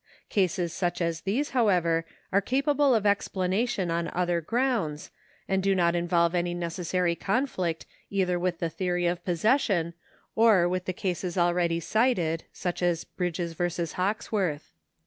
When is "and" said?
5.47-5.61